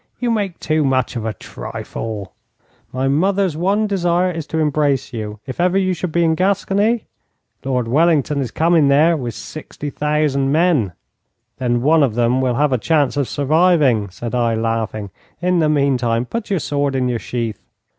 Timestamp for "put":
16.25-16.49